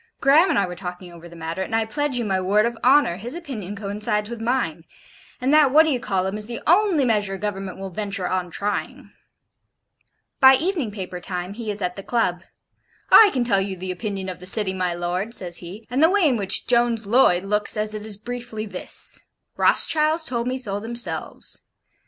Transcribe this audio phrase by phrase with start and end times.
[0.19, 2.75] Graham and I were talking over the matter, and I pledge you my word of
[2.83, 4.83] honour, his opinion coincides with mine;
[5.39, 9.11] and that What d'ye call um is the only measure Government will venture on trying.'
[10.39, 12.41] By evening paper time he is at the Club:
[13.11, 16.09] 'I can tell you the opinion of the City, my lord,' says he, 'and the
[16.09, 20.79] way in which Jones Loyd looks at it is briefly this: Rothschilds told me so
[20.79, 21.61] themselves.